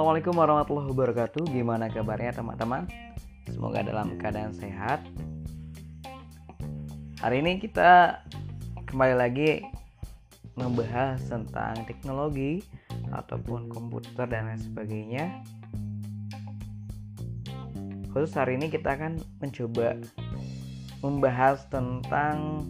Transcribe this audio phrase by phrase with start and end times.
[0.00, 1.44] Assalamualaikum warahmatullahi wabarakatuh.
[1.52, 2.88] Gimana kabarnya teman-teman?
[3.52, 5.04] Semoga dalam keadaan sehat.
[7.20, 8.16] Hari ini kita
[8.88, 9.60] kembali lagi
[10.56, 12.64] membahas tentang teknologi
[13.12, 15.44] ataupun komputer dan lain sebagainya.
[18.16, 20.00] Khusus hari ini kita akan mencoba
[21.04, 22.64] membahas tentang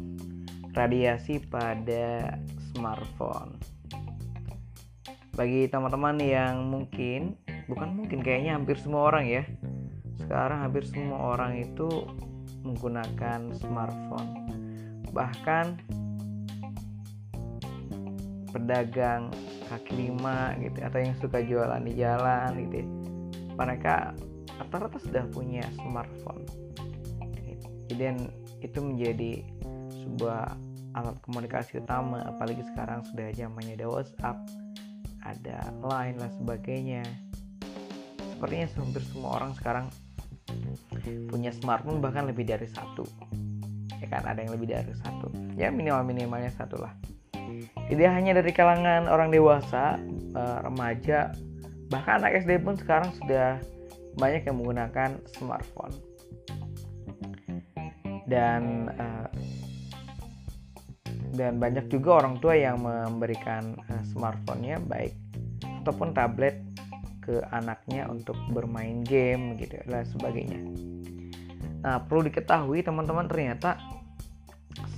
[0.74, 2.42] radiasi pada
[2.74, 3.54] smartphone
[5.40, 7.32] bagi teman-teman yang mungkin
[7.64, 9.48] bukan mungkin kayaknya hampir semua orang ya.
[10.20, 11.88] Sekarang hampir semua orang itu
[12.60, 14.36] menggunakan smartphone.
[15.16, 15.80] Bahkan
[18.52, 19.32] pedagang
[19.72, 22.86] kaki lima gitu atau yang suka jualan di jalan gitu ya.
[23.56, 24.12] mereka
[24.60, 26.44] rata-rata sudah punya smartphone.
[27.88, 28.28] Jadi
[28.60, 29.40] itu menjadi
[30.04, 30.52] sebuah
[31.00, 34.36] alat komunikasi utama apalagi sekarang sudah zamannya ada WhatsApp
[35.24, 37.04] ada lain lah sebagainya.
[38.36, 39.86] Sepertinya hampir semua orang sekarang
[41.28, 43.04] punya smartphone bahkan lebih dari satu.
[44.00, 45.28] Ya kan ada yang lebih dari satu.
[45.54, 46.96] Ya minimal minimalnya satu lah.
[47.90, 49.98] Tidak hanya dari kalangan orang dewasa
[50.32, 51.34] eh, remaja
[51.90, 53.58] bahkan anak SD pun sekarang sudah
[54.16, 55.94] banyak yang menggunakan smartphone.
[58.30, 59.26] Dan uh,
[61.34, 65.14] dan banyak juga orang tua yang memberikan uh, smartphone-nya baik
[65.82, 66.60] ataupun tablet
[67.20, 70.60] ke anaknya untuk bermain game gitu dan sebagainya.
[71.80, 73.80] Nah, perlu diketahui teman-teman ternyata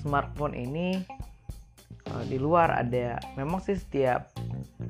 [0.02, 1.02] smartphone ini
[2.11, 4.34] uh, di luar ada memang sih setiap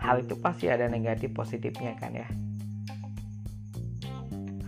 [0.01, 2.29] hal itu pasti ada negatif positifnya kan ya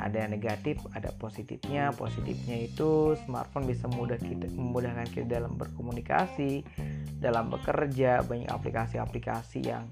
[0.05, 1.89] ada negatif ada positifnya.
[1.97, 6.61] Positifnya itu smartphone bisa mudah kita memudahkan kita dalam berkomunikasi
[7.19, 8.21] dalam bekerja.
[8.29, 9.89] Banyak aplikasi-aplikasi yang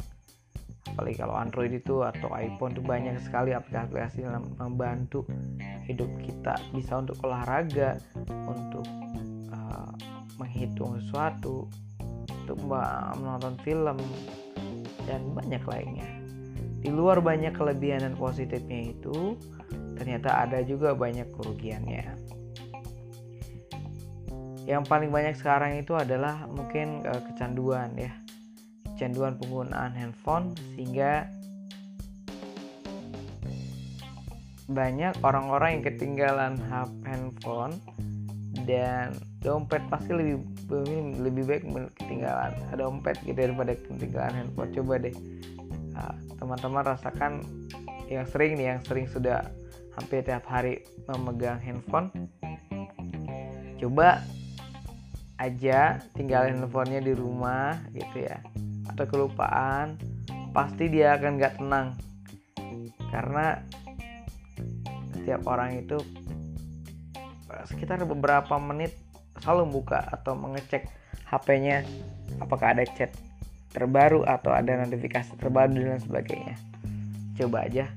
[0.92, 5.24] apalagi kalau Android itu atau iPhone itu banyak sekali aplikasi-aplikasi yang membantu
[5.88, 6.60] hidup kita.
[6.76, 7.96] Bisa untuk olahraga
[8.28, 8.84] untuk
[9.48, 9.90] uh,
[10.36, 11.64] menghitung sesuatu
[12.42, 12.58] untuk
[13.16, 13.96] menonton film
[15.06, 16.08] dan banyak lainnya.
[16.82, 19.38] Di luar banyak kelebihan dan positifnya itu
[19.96, 22.04] ternyata ada juga banyak kerugiannya.
[24.62, 28.14] Yang paling banyak sekarang itu adalah mungkin uh, kecanduan ya.
[28.94, 31.26] Kecanduan penggunaan handphone sehingga
[34.70, 36.54] banyak orang-orang yang ketinggalan
[37.02, 37.76] handphone
[38.64, 40.38] dan dompet pasti lebih
[41.18, 41.64] lebih baik
[41.98, 44.70] ketinggalan dompet gitu daripada ketinggalan handphone.
[44.70, 45.14] Coba deh
[45.98, 47.42] ah, teman-teman rasakan
[48.06, 49.42] yang sering nih yang sering sudah
[49.98, 52.08] hampir tiap hari memegang handphone.
[53.76, 54.22] Coba
[55.42, 58.38] aja tinggalin handphonenya di rumah gitu ya.
[58.92, 59.98] Atau kelupaan
[60.54, 61.98] pasti dia akan gak tenang.
[63.10, 63.58] Karena
[65.18, 65.98] setiap orang itu
[67.68, 68.96] sekitar beberapa menit
[69.44, 70.88] selalu buka atau mengecek
[71.28, 71.84] HP-nya
[72.40, 73.12] apakah ada chat
[73.72, 76.56] terbaru atau ada notifikasi terbaru dan sebagainya.
[77.36, 77.88] Coba aja.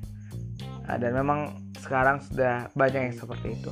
[0.86, 3.72] Dan memang sekarang sudah banyak yang seperti itu.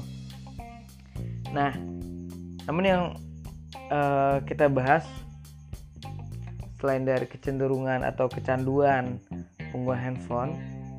[1.50, 1.74] Nah,
[2.69, 3.03] namun yang
[3.90, 5.01] uh, kita bahas
[6.78, 9.18] selain dari kecenderungan atau kecanduan
[9.72, 10.51] pengguna handphone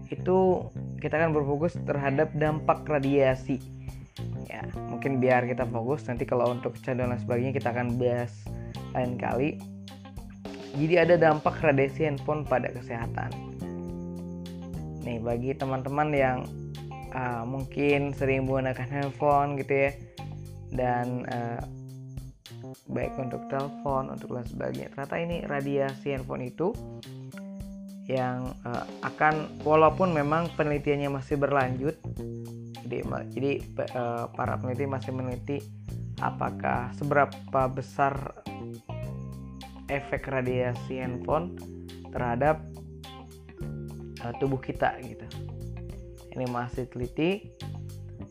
[0.08, 0.66] itu
[0.98, 3.60] kita akan berfokus terhadap dampak radiasi.
[4.48, 8.32] Ya mungkin biar kita fokus nanti kalau untuk kecanduan dan sebagainya kita akan bahas
[8.96, 9.60] lain kali.
[10.74, 13.30] Jadi ada dampak radiasi handphone pada kesehatan.
[15.04, 16.38] Nih bagi teman-teman yang
[17.14, 19.90] uh, mungkin sering menggunakan handphone gitu ya.
[20.74, 21.62] Dan uh,
[22.90, 24.92] baik untuk telepon untuk lain sebagainya.
[24.92, 26.74] Ternyata ini radiasi handphone itu
[28.04, 31.96] yang uh, akan walaupun memang penelitiannya masih berlanjut
[32.84, 33.00] jadi
[33.32, 33.52] jadi
[33.96, 35.58] uh, para peneliti masih meneliti
[36.20, 38.12] apakah seberapa besar
[39.88, 41.56] efek radiasi handphone
[42.12, 42.60] terhadap
[44.20, 45.24] uh, tubuh kita gitu
[46.34, 47.54] ini masih teliti.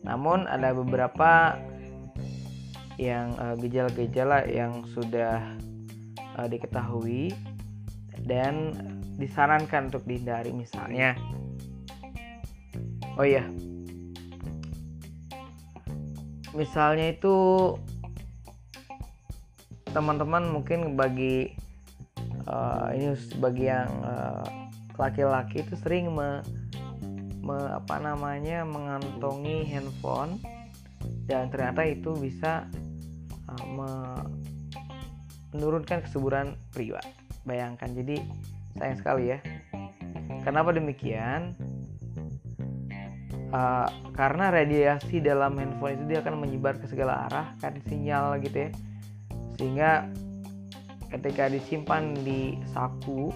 [0.04, 1.56] Namun ada beberapa
[3.00, 5.42] yang eh, gejala-gejala uh, yang sudah
[6.38, 7.34] uh, diketahui
[8.22, 8.70] dan
[9.18, 11.18] disarankan untuk dihindari misalnya.
[13.18, 13.46] Oh ya
[16.54, 17.34] misalnya itu
[19.90, 21.54] teman-teman mungkin bagi
[22.46, 23.90] uh, ini bagi yang
[24.94, 26.42] laki-laki uh, itu sering me,
[27.44, 30.40] me, apa namanya mengantongi handphone
[31.28, 32.64] dan ternyata itu bisa
[33.52, 33.90] uh, me,
[35.52, 36.98] menurunkan kesuburan pria.
[37.44, 38.16] Bayangkan jadi
[38.80, 39.38] sayang sekali ya.
[40.42, 41.52] Kenapa demikian?
[43.54, 43.86] Uh,
[44.18, 48.70] karena radiasi dalam handphone itu dia akan menyebar ke segala arah kan sinyal gitu ya
[49.54, 50.10] sehingga
[51.14, 53.30] ketika disimpan di saku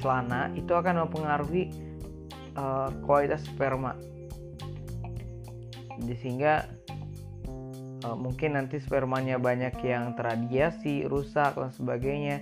[0.00, 1.72] celana itu akan mempengaruhi
[2.56, 3.94] uh, kualitas sperma
[6.20, 6.64] sehingga
[8.04, 12.36] uh, mungkin nanti spermanya banyak yang terradiasi, rusak dan sebagainya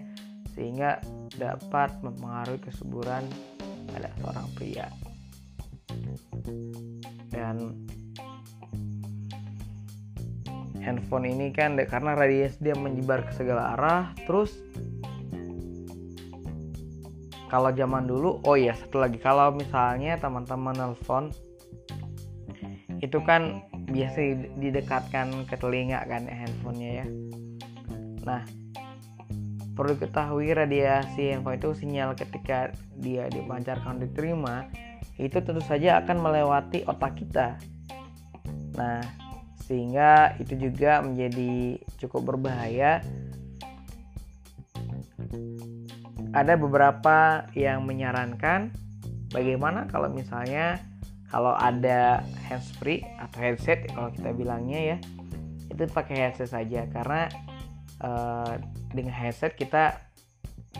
[0.54, 1.02] sehingga
[1.38, 3.22] dapat mempengaruhi kesuburan
[3.90, 4.86] pada seorang pria.
[7.30, 7.86] Dan
[10.82, 14.54] handphone ini kan karena radiasi dia menyebar ke segala arah, terus
[17.48, 19.16] kalau zaman dulu, oh iya satu lagi.
[19.16, 21.32] Kalau misalnya teman-teman nelfon
[23.00, 24.18] itu kan biasa
[24.58, 27.06] didekatkan ke telinga kan ya handphonenya ya.
[28.28, 28.42] Nah
[29.72, 34.66] perlu diketahui radiasi handphone itu sinyal ketika dia dipancarkan diterima
[35.16, 37.56] itu tentu saja akan melewati otak kita.
[38.76, 39.00] Nah
[39.64, 43.04] sehingga itu juga menjadi cukup berbahaya
[46.44, 48.70] ada beberapa yang menyarankan
[49.34, 50.78] bagaimana kalau misalnya
[51.28, 54.98] kalau ada handsfree atau headset kalau kita bilangnya ya
[55.68, 57.28] itu pakai headset saja karena
[58.00, 58.56] uh,
[58.96, 60.00] dengan headset kita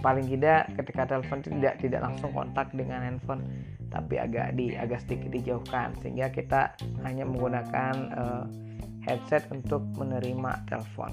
[0.01, 3.43] paling tidak ketika telepon tidak tidak langsung kontak dengan handphone
[3.89, 8.45] tapi agak di agak sedikit dijauhkan sehingga kita hanya menggunakan uh,
[9.05, 11.11] headset untuk menerima telepon.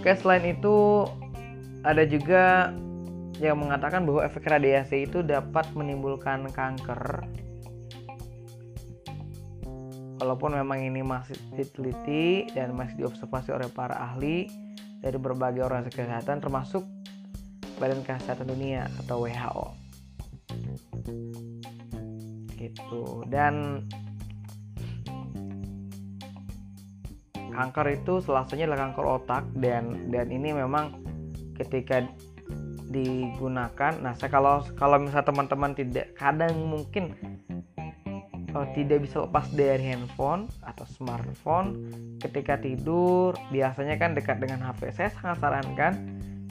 [0.00, 1.08] Oke selain itu
[1.84, 2.72] ada juga
[3.38, 7.28] yang mengatakan bahwa efek radiasi itu dapat menimbulkan kanker.
[10.22, 14.48] Walaupun memang ini masih diteliti dan masih diobservasi oleh para ahli
[15.04, 16.80] dari berbagai organisasi kesehatan termasuk
[17.76, 19.84] Badan Kesehatan Dunia atau WHO
[22.64, 23.28] gitu.
[23.28, 23.84] Dan
[27.52, 31.03] kanker itu salah adalah kanker otak dan dan ini memang
[31.56, 32.06] ketika
[32.90, 33.92] digunakan.
[33.98, 37.16] Nah, saya kalau kalau misalnya teman-teman tidak kadang mungkin
[38.54, 41.90] uh, tidak bisa lepas dari handphone atau smartphone
[42.22, 44.94] ketika tidur, biasanya kan dekat dengan HP.
[44.94, 45.92] Saya sangat sarankan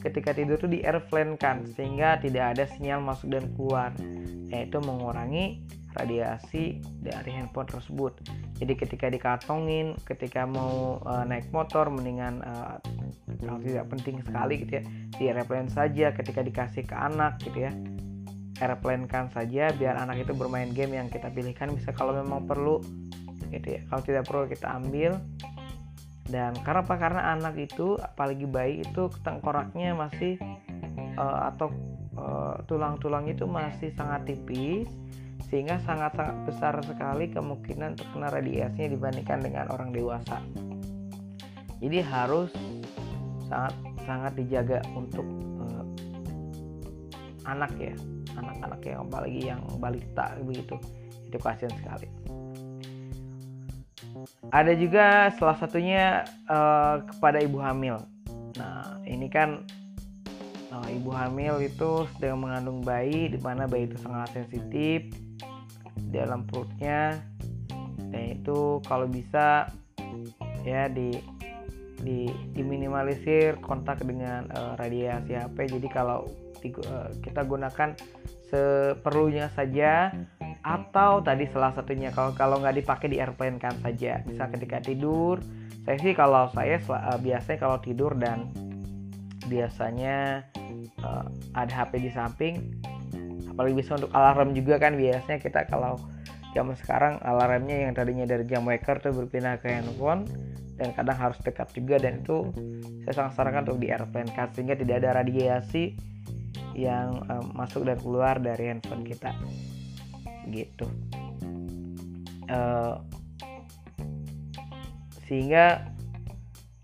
[0.04, 3.96] ketika tidur itu di airplane kan sehingga tidak ada sinyal masuk dan keluar
[4.52, 5.64] yaitu mengurangi
[5.96, 8.14] radiasi dari handphone tersebut.
[8.58, 12.82] Jadi ketika dikantongin, ketika mau uh, naik motor, mendingan uh,
[13.40, 14.84] kalau tidak penting sekali gitu ya,
[15.18, 16.12] di airplane saja.
[16.14, 17.72] Ketika dikasih ke anak gitu ya,
[18.62, 21.74] airplane kan saja biar anak itu bermain game yang kita pilihkan.
[21.74, 22.84] Bisa kalau memang perlu
[23.50, 23.82] gitu ya.
[23.90, 25.18] Kalau tidak perlu kita ambil.
[26.24, 26.96] Dan karena apa?
[26.96, 30.40] Karena anak itu apalagi bayi itu tengkoraknya masih
[31.20, 31.70] uh, atau
[32.70, 34.86] tulang-tulang itu masih sangat tipis
[35.50, 40.42] sehingga sangat-sangat besar sekali kemungkinan terkena radiasinya dibandingkan dengan orang dewasa.
[41.84, 42.50] Jadi harus
[43.54, 43.74] sangat
[44.10, 45.26] sangat dijaga untuk
[45.62, 45.86] uh,
[47.46, 47.94] anak ya,
[48.34, 50.76] anak-anak yang apalagi yang balita begitu.
[51.30, 52.10] Itu kasihan sekali.
[54.50, 58.02] Ada juga salah satunya uh, kepada ibu hamil.
[58.58, 59.66] Nah, ini kan
[60.74, 65.14] uh, ibu hamil itu sedang mengandung bayi di mana bayi itu sangat sensitif
[66.10, 67.22] dalam perutnya
[68.14, 69.66] dan itu kalau bisa
[70.62, 71.18] ya di
[72.04, 76.28] di diminimalisir kontak dengan uh, radiasi HP jadi kalau
[76.60, 77.96] di, uh, kita gunakan
[78.52, 80.14] seperlunya saja
[80.62, 84.22] atau tadi salah satunya kalau kalau nggak dipakai di airplane kan saja.
[84.22, 85.42] Bisa ketika tidur
[85.84, 88.48] saya sih kalau saya uh, biasanya kalau tidur dan
[89.52, 90.48] biasanya
[91.04, 92.56] uh, ada HP di samping
[93.52, 96.00] apalagi bisa untuk alarm juga kan biasanya kita kalau
[96.56, 100.24] zaman sekarang alarmnya yang tadinya dari jam waker tuh berpindah ke handphone
[100.78, 102.50] dan kadang harus dekat juga dan itu
[103.06, 105.94] saya sangat sarankan untuk di airplane kan sehingga tidak ada radiasi
[106.74, 109.32] yang um, masuk dan keluar dari handphone kita
[110.50, 110.90] gitu
[112.50, 112.98] uh,
[115.30, 115.94] sehingga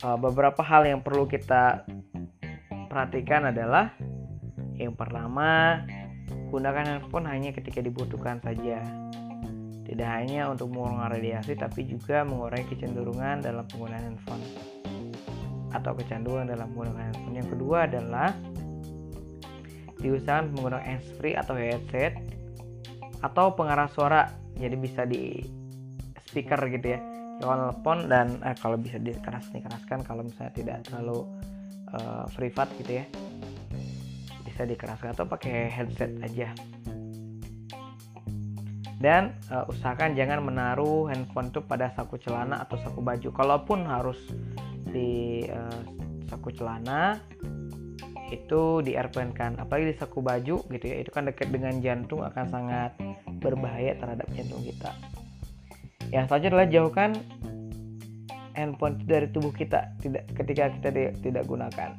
[0.05, 1.83] uh, beberapa hal yang perlu kita
[2.89, 3.93] perhatikan adalah
[4.77, 5.81] yang pertama
[6.49, 8.81] Gunakan handphone hanya ketika dibutuhkan saja.
[9.89, 14.43] Tidak hanya untuk mengurangi radiasi, tapi juga mengurangi kecenderungan dalam penggunaan handphone
[15.73, 17.35] atau kecanduan dalam menggunakan handphone.
[17.35, 18.29] Yang kedua adalah
[19.97, 22.13] diusahakan menggunakan handsfree atau headset
[23.25, 25.41] atau pengarah suara, jadi bisa di
[26.29, 26.99] speaker gitu ya.
[27.39, 31.23] Kalau telepon dan eh, kalau bisa dikeras dikeraskan kalau misalnya tidak terlalu
[31.95, 33.05] uh, privat gitu ya
[34.59, 36.51] bisa dikeraskan atau pakai headset aja
[38.99, 43.31] dan uh, usahakan jangan menaruh handphone itu pada saku celana atau saku baju.
[43.31, 44.19] Kalaupun harus
[44.91, 45.81] di uh,
[46.27, 47.23] saku celana
[48.29, 52.21] itu di airplane kan apalagi di saku baju gitu ya itu kan dekat dengan jantung
[52.21, 52.93] akan sangat
[53.41, 54.91] berbahaya terhadap jantung kita.
[56.13, 57.09] Yang selanjutnya adalah jauhkan
[58.53, 61.95] handphone dari tubuh kita tidak ketika kita di, tidak gunakan.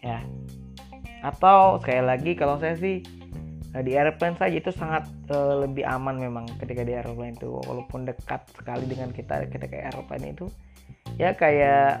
[0.00, 0.24] Ya.
[1.20, 3.02] Atau sekali lagi kalau saya sih
[3.76, 7.60] Nah, di airplane saja itu sangat uh, lebih aman memang ketika di airplane itu.
[7.60, 10.48] Walaupun dekat sekali dengan kita ketika airplane itu
[11.20, 12.00] ya kayak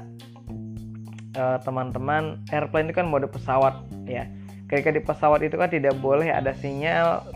[1.36, 4.24] uh, teman-teman airplane itu kan mode pesawat ya.
[4.72, 7.28] Ketika di pesawat itu kan tidak boleh ada sinyal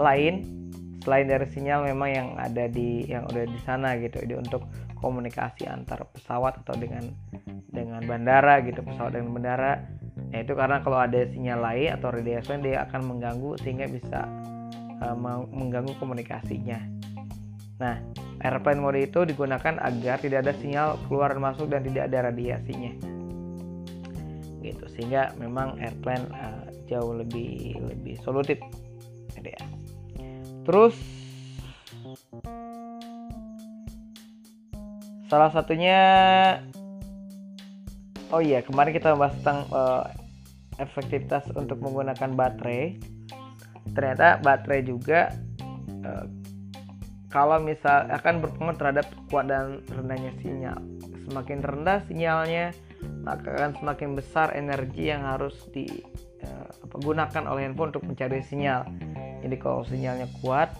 [0.00, 0.48] lain
[1.04, 4.24] selain dari sinyal memang yang ada di yang udah di sana gitu.
[4.24, 4.64] Jadi untuk
[5.04, 7.12] komunikasi antar pesawat atau dengan
[7.68, 9.84] dengan bandara gitu pesawat dengan bandara
[10.34, 14.26] Nah itu karena kalau ada sinyal lain atau radiasi lain dia akan mengganggu sehingga bisa
[14.98, 15.14] uh,
[15.46, 16.82] mengganggu komunikasinya.
[17.78, 18.02] Nah,
[18.42, 22.90] airplane mode itu digunakan agar tidak ada sinyal keluar dan masuk dan tidak ada radiasinya.
[24.58, 28.58] Gitu, sehingga memang airplane uh, jauh lebih lebih solutif.
[29.38, 29.62] Gitu ya.
[30.66, 30.98] Terus
[35.30, 35.98] salah satunya
[38.34, 40.06] oh iya kemarin kita bahas tentang uh,
[40.78, 42.98] efektivitas untuk menggunakan baterai.
[43.94, 45.30] Ternyata baterai juga
[46.02, 46.26] uh,
[47.34, 50.78] kalau misal akan berpengaruh terhadap kuat dan rendahnya sinyal.
[51.26, 52.70] Semakin rendah sinyalnya
[53.24, 58.86] maka akan semakin besar energi yang harus digunakan eh, oleh handphone untuk mencari sinyal.
[59.44, 60.72] Jadi kalau sinyalnya kuat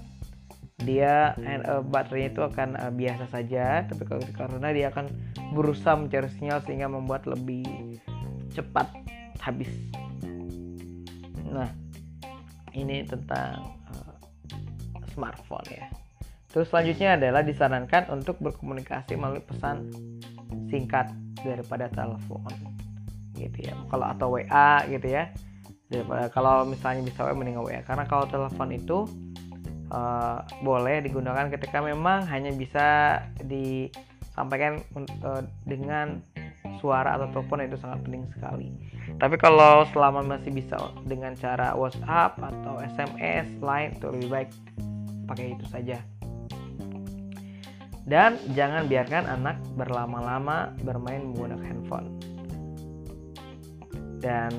[0.83, 3.87] dia uh, baterainya itu akan uh, biasa saja.
[3.89, 5.07] Tapi kalau karena dia akan
[5.55, 7.99] berusaha mencari sinyal sehingga membuat lebih
[8.53, 8.91] cepat
[9.41, 9.71] habis.
[11.49, 11.71] Nah
[12.75, 14.15] ini tentang uh,
[15.15, 15.87] smartphone ya.
[16.51, 19.91] Terus selanjutnya adalah disarankan untuk berkomunikasi melalui pesan
[20.71, 21.11] singkat
[21.43, 22.47] daripada telepon
[23.35, 23.75] gitu ya.
[23.91, 25.31] Kalau atau WA gitu ya.
[25.91, 29.07] Daripada kalau misalnya bisa WA mending WA karena kalau telepon itu
[29.91, 34.81] uh, boleh digunakan ketika memang hanya bisa disampaikan
[35.23, 36.23] uh, dengan
[36.85, 38.69] suara atau telepon itu sangat penting sekali.
[39.17, 40.77] Tapi kalau selama masih bisa
[41.09, 44.51] dengan cara WhatsApp atau SMS lain itu lebih baik
[45.25, 45.97] pakai itu saja.
[48.05, 52.09] Dan jangan biarkan anak berlama-lama bermain menggunakan handphone.
[54.21, 54.53] Dan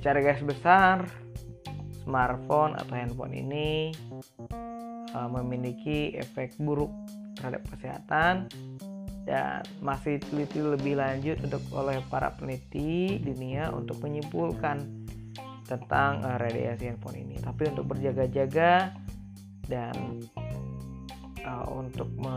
[0.00, 1.04] secara garis besar
[2.00, 3.92] smartphone atau handphone ini
[5.12, 6.88] uh, memiliki efek buruk
[7.36, 8.48] terhadap kesehatan
[9.26, 14.86] dan masih teliti lebih lanjut untuk oleh para peneliti dunia untuk menyimpulkan
[15.66, 17.36] tentang uh, radiasi handphone ini.
[17.42, 18.94] Tapi untuk berjaga-jaga
[19.66, 20.22] dan
[21.42, 22.34] uh, untuk me,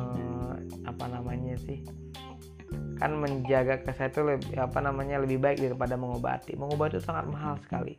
[0.89, 1.86] apa namanya sih
[3.00, 6.58] kan menjaga kesehatan itu lebih apa namanya lebih baik daripada mengobati.
[6.60, 7.96] Mengobati itu sangat mahal sekali.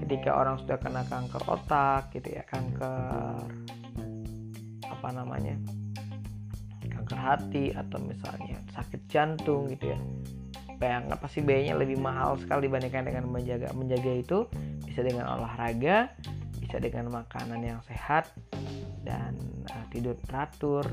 [0.00, 3.44] Ketika orang sudah kena kanker otak gitu ya, kanker
[4.88, 5.60] apa namanya?
[7.04, 9.98] Kanker hati atau misalnya sakit jantung gitu ya
[10.80, 14.38] bayangkan pasti biayanya lebih mahal sekali dibandingkan dengan menjaga menjaga itu
[14.88, 16.08] bisa dengan olahraga
[16.58, 18.32] bisa dengan makanan yang sehat
[19.04, 19.36] dan
[19.68, 20.88] uh, tidur teratur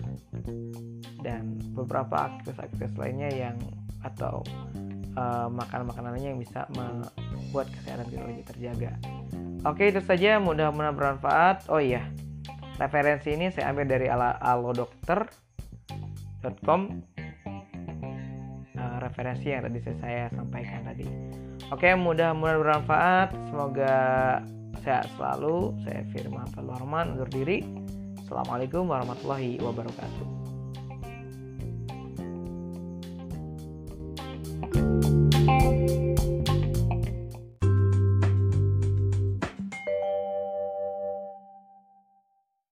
[1.24, 3.56] dan beberapa aktivitas-aktivitas lainnya yang
[4.04, 4.44] atau
[5.16, 8.92] uh, makanan-makanan lainnya yang bisa membuat kesehatan kita lebih terjaga.
[9.64, 11.72] Oke itu saja mudah-mudahan bermanfaat.
[11.72, 12.04] Oh iya
[12.82, 15.30] referensi ini saya ambil dari Alo Dokter
[16.66, 17.02] com
[18.76, 21.06] uh, referensi yang tadi saya sampaikan tadi.
[21.72, 23.30] Oke, mudah-mudahan bermanfaat.
[23.48, 23.96] Semoga
[24.84, 25.72] sehat selalu.
[25.86, 27.64] Saya Firman Rahman undur diri.
[28.26, 30.41] Assalamualaikum warahmatullahi wabarakatuh.